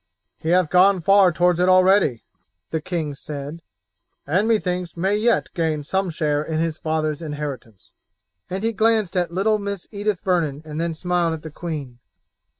[0.39, 2.23] "He hath gone far towards it already,"
[2.71, 3.61] the king said,
[4.25, 7.91] "and methinks may yet gain some share in his father's inheritance,"
[8.49, 11.99] and he glanced at little Mistress Edith Vernon and then smiled at the queen.